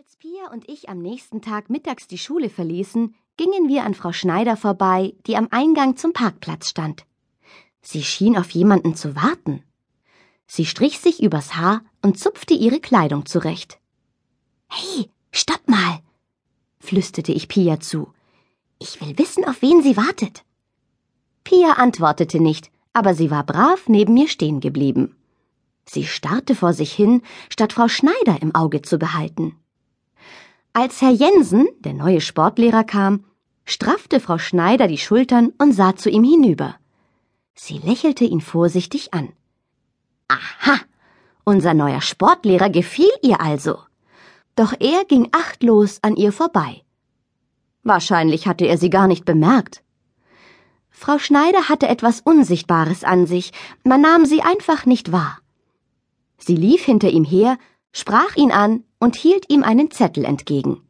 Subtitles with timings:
[0.00, 4.12] Als Pia und ich am nächsten Tag mittags die Schule verließen, gingen wir an Frau
[4.12, 7.04] Schneider vorbei, die am Eingang zum Parkplatz stand.
[7.82, 9.62] Sie schien auf jemanden zu warten.
[10.46, 13.78] Sie strich sich übers Haar und zupfte ihre Kleidung zurecht.
[14.70, 16.00] Hey, stopp mal,
[16.78, 18.10] flüsterte ich Pia zu.
[18.78, 20.44] Ich will wissen, auf wen sie wartet.
[21.44, 25.14] Pia antwortete nicht, aber sie war brav neben mir stehen geblieben.
[25.84, 27.20] Sie starrte vor sich hin,
[27.50, 29.59] statt Frau Schneider im Auge zu behalten.
[30.72, 33.24] Als Herr Jensen, der neue Sportlehrer, kam,
[33.64, 36.76] straffte Frau Schneider die Schultern und sah zu ihm hinüber.
[37.54, 39.32] Sie lächelte ihn vorsichtig an.
[40.28, 40.78] Aha,
[41.42, 43.78] unser neuer Sportlehrer gefiel ihr also.
[44.54, 46.82] Doch er ging achtlos an ihr vorbei.
[47.82, 49.82] Wahrscheinlich hatte er sie gar nicht bemerkt.
[50.88, 55.38] Frau Schneider hatte etwas Unsichtbares an sich, man nahm sie einfach nicht wahr.
[56.38, 57.58] Sie lief hinter ihm her,
[57.92, 60.82] sprach ihn an und hielt ihm einen Zettel entgegen.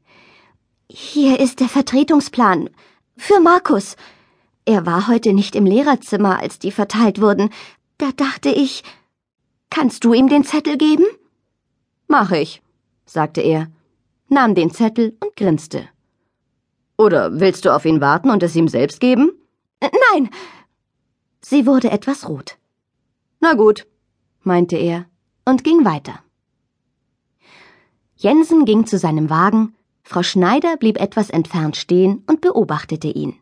[0.89, 2.71] Hier ist der Vertretungsplan.
[3.17, 3.97] Für Markus.
[4.65, 7.51] Er war heute nicht im Lehrerzimmer, als die verteilt wurden.
[7.98, 8.83] Da dachte ich,
[9.70, 11.05] kannst du ihm den Zettel geben?
[12.09, 12.62] Mach ich,
[13.07, 13.69] sagte er,
[14.29, 15.89] nahm den Zettel und grinste.
[16.97, 19.33] Oder willst du auf ihn warten und es ihm selbst geben?
[19.81, 20.31] Nein.
[21.41, 22.59] Sie wurde etwas rot.
[23.41, 23.87] Na gut,
[24.42, 25.07] meinte er
[25.45, 26.23] und ging weiter.
[28.23, 33.37] Jensen ging zu seinem Wagen, Frau Schneider blieb etwas entfernt stehen und beobachtete ihn.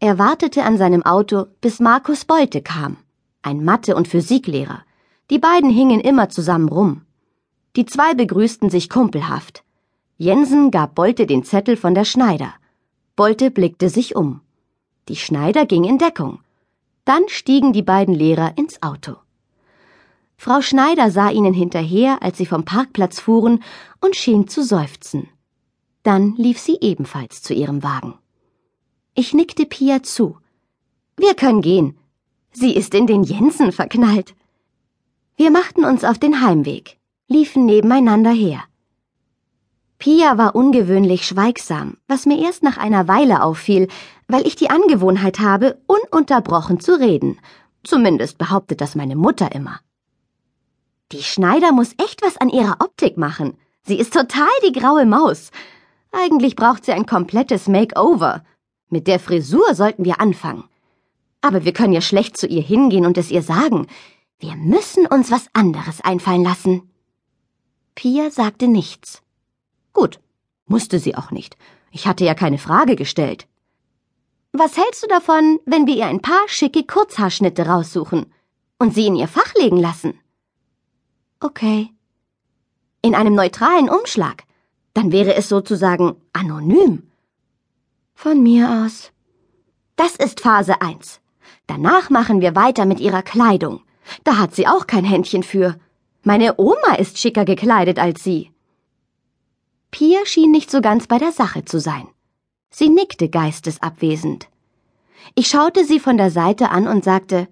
[0.00, 2.96] Er wartete an seinem Auto, bis Markus Beute kam,
[3.42, 4.82] ein Mathe- und Physiklehrer.
[5.30, 7.02] Die beiden hingen immer zusammen rum.
[7.76, 9.62] Die zwei begrüßten sich kumpelhaft.
[10.18, 12.52] Jensen gab Bolte den Zettel von der Schneider.
[13.14, 14.40] Bolte blickte sich um.
[15.08, 16.40] Die Schneider ging in Deckung.
[17.04, 19.18] Dann stiegen die beiden Lehrer ins Auto.
[20.36, 23.62] Frau Schneider sah ihnen hinterher, als sie vom Parkplatz fuhren,
[24.00, 25.28] und schien zu seufzen.
[26.02, 28.14] Dann lief sie ebenfalls zu ihrem Wagen.
[29.14, 30.36] Ich nickte Pia zu.
[31.16, 31.96] Wir können gehen.
[32.52, 34.34] Sie ist in den Jensen verknallt.
[35.36, 36.98] Wir machten uns auf den Heimweg,
[37.28, 38.64] liefen nebeneinander her.
[39.98, 43.88] Pia war ungewöhnlich schweigsam, was mir erst nach einer Weile auffiel,
[44.28, 47.38] weil ich die Angewohnheit habe, ununterbrochen zu reden.
[47.84, 49.80] Zumindest behauptet das meine Mutter immer.
[51.14, 53.56] Die Schneider muss echt was an ihrer Optik machen.
[53.86, 55.52] Sie ist total die graue Maus.
[56.10, 58.42] Eigentlich braucht sie ein komplettes Makeover.
[58.88, 60.64] Mit der Frisur sollten wir anfangen.
[61.40, 63.86] Aber wir können ja schlecht zu ihr hingehen und es ihr sagen.
[64.40, 66.90] Wir müssen uns was anderes einfallen lassen.
[67.94, 69.22] Pia sagte nichts.
[69.92, 70.18] Gut,
[70.66, 71.56] musste sie auch nicht.
[71.92, 73.46] Ich hatte ja keine Frage gestellt.
[74.50, 78.32] Was hältst du davon, wenn wir ihr ein paar schicke Kurzhaarschnitte raussuchen
[78.80, 80.18] und sie in ihr Fach legen lassen?
[81.44, 81.90] Okay.
[83.02, 84.44] In einem neutralen Umschlag.
[84.94, 87.10] Dann wäre es sozusagen anonym.
[88.14, 89.12] Von mir aus.
[89.94, 91.20] Das ist Phase 1.
[91.66, 93.82] Danach machen wir weiter mit ihrer Kleidung.
[94.24, 95.78] Da hat sie auch kein Händchen für.
[96.22, 98.50] Meine Oma ist schicker gekleidet als sie.
[99.90, 102.08] Pia schien nicht so ganz bei der Sache zu sein.
[102.70, 104.48] Sie nickte geistesabwesend.
[105.34, 107.48] Ich schaute sie von der Seite an und sagte,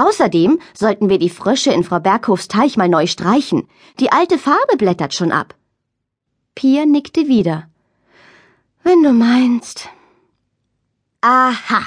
[0.00, 3.68] Außerdem sollten wir die Frösche in Frau Berghofs Teich mal neu streichen.
[3.98, 5.54] Die alte Farbe blättert schon ab.
[6.54, 7.68] Pia nickte wieder.
[8.82, 9.90] Wenn du meinst.
[11.20, 11.82] Aha.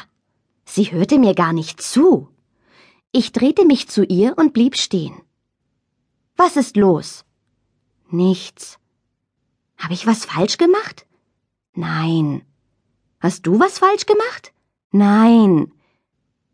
[0.64, 2.30] Sie hörte mir gar nicht zu.
[3.12, 5.16] Ich drehte mich zu ihr und blieb stehen.
[6.36, 7.26] Was ist los?
[8.12, 8.78] Nichts.
[9.80, 11.08] Habe ich was falsch gemacht?
[11.74, 12.46] Nein.
[13.20, 14.54] Hast du was falsch gemacht?
[14.92, 15.72] Nein.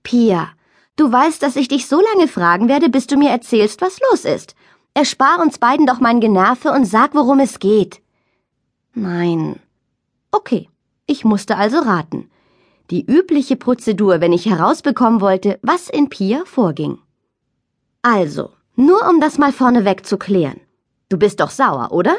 [0.03, 0.53] Pia,
[1.00, 4.26] Du weißt, dass ich dich so lange fragen werde, bis du mir erzählst, was los
[4.26, 4.54] ist.
[4.94, 8.02] Erspar uns beiden doch mein Generve und sag, worum es geht.
[8.94, 9.62] Nein.
[10.30, 10.68] Okay,
[11.06, 12.30] ich musste also raten.
[12.90, 16.98] Die übliche Prozedur, wenn ich herausbekommen wollte, was in Pia vorging.
[18.02, 20.60] Also, nur um das mal vorneweg zu klären.
[21.08, 22.18] Du bist doch sauer, oder?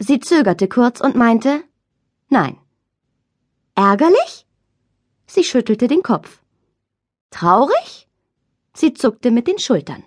[0.00, 1.62] Sie zögerte kurz und meinte,
[2.28, 2.58] nein.
[3.76, 4.46] Ärgerlich?
[5.28, 6.41] Sie schüttelte den Kopf.
[7.32, 8.06] Traurig?
[8.74, 10.04] Sie zuckte mit den Schultern.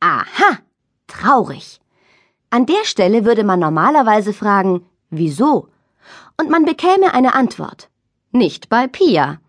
[0.00, 0.58] Aha,
[1.06, 1.80] traurig.
[2.50, 5.68] An der Stelle würde man normalerweise fragen, wieso?
[6.40, 7.90] Und man bekäme eine Antwort.
[8.32, 9.40] Nicht bei Pia.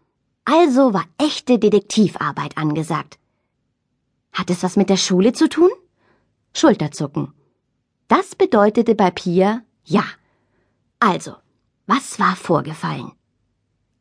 [0.44, 3.19] Also war echte Detektivarbeit angesagt.
[4.34, 5.69] Hat es was mit der Schule zu tun?
[6.54, 7.34] Schulterzucken.
[8.07, 10.04] Das bedeutete bei Pia ja.
[11.00, 11.36] Also,
[11.88, 13.12] was war vorgefallen?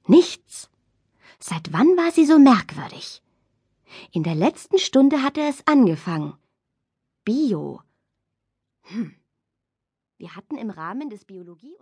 [0.07, 0.69] Nichts.
[1.41, 3.23] Seit wann war sie so merkwürdig?
[4.13, 6.35] In der letzten Stunde hatte es angefangen.
[7.25, 7.83] Bio.
[8.83, 9.15] Hm.
[10.17, 11.77] Wir hatten im Rahmen des Biologie